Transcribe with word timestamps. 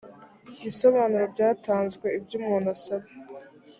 bisobanuro 0.63 1.25
byatanzwe 1.33 2.05
ibyo 2.17 2.33
umuntu 2.39 2.67
asaba 2.75 3.05